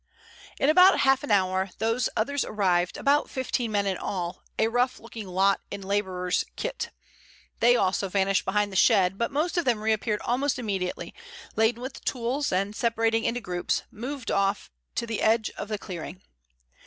[0.59, 4.99] In about half an hour those others arrived, about fifteen men in all, a rough
[4.99, 6.89] looking lot in laborers' kit.
[7.59, 11.13] They also vanished behind the shed, but most of them reappeared almost immediately,
[11.55, 16.19] laden with tools, and, separating into groups, moved off to the edge of the clearing.